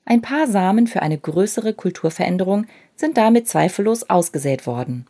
Ein 0.07 0.21
paar 0.21 0.45
Samen 0.45 0.85
für 0.85 1.01
eine 1.01 1.17
größere 1.17 1.73
Kulturveränderung 1.73 2.67
sind 2.95 3.17
damit 3.17 3.47
zweifellos 3.47 4.07
ausgesät 4.07 4.67
worden. 4.67 5.07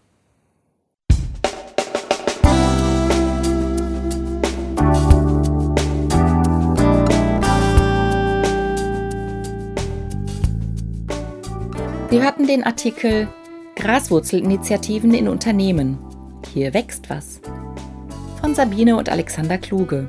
Sie 12.09 12.23
hörten 12.23 12.47
den 12.47 12.63
Artikel 12.63 13.27
Graswurzelinitiativen 13.75 15.13
in 15.13 15.27
Unternehmen. 15.27 15.97
Hier 16.53 16.73
wächst 16.73 17.09
was. 17.09 17.41
Von 18.39 18.55
Sabine 18.55 18.95
und 18.95 19.09
Alexander 19.09 19.57
Kluge. 19.57 20.07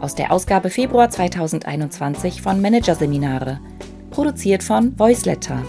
Aus 0.00 0.14
der 0.14 0.32
Ausgabe 0.32 0.70
Februar 0.70 1.10
2021 1.10 2.40
von 2.40 2.62
Managerseminare 2.62 3.60
produziert 4.12 4.62
von 4.62 4.96
Voiceletter. 4.98 5.62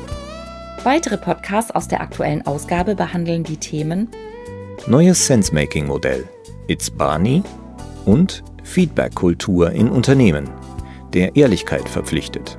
Weitere 0.83 1.17
Podcasts 1.17 1.71
aus 1.71 1.87
der 1.87 2.01
aktuellen 2.01 2.45
Ausgabe 2.45 2.93
behandeln 2.93 3.43
die 3.43 3.57
Themen 3.57 4.09
Neues 4.85 5.25
Sensemaking-Modell, 5.27 6.27
It's 6.67 6.91
Barney 6.91 7.41
und 8.05 8.43
Feedback-Kultur 8.63 9.71
in 9.71 9.89
Unternehmen, 9.89 10.49
der 11.13 11.37
Ehrlichkeit 11.37 11.87
verpflichtet. 11.87 12.57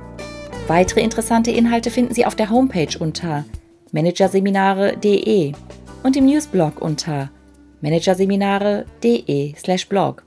Weitere 0.67 1.01
interessante 1.01 1.51
Inhalte 1.51 1.91
finden 1.91 2.15
Sie 2.15 2.25
auf 2.25 2.33
der 2.35 2.49
Homepage 2.49 2.97
unter 2.97 3.45
managerseminare.de 3.91 5.53
und 6.01 6.17
im 6.17 6.25
Newsblog 6.25 6.81
unter 6.81 7.29
managerseminare.de/blog. 7.81 10.23